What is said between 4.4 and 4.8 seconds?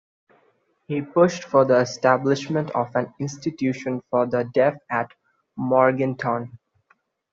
deaf